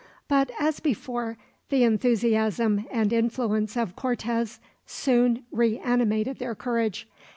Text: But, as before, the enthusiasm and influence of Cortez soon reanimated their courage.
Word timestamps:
But, 0.27 0.49
as 0.59 0.79
before, 0.79 1.37
the 1.69 1.83
enthusiasm 1.83 2.87
and 2.89 3.13
influence 3.13 3.77
of 3.77 3.95
Cortez 3.95 4.59
soon 4.87 5.45
reanimated 5.51 6.39
their 6.39 6.55
courage. 6.55 7.07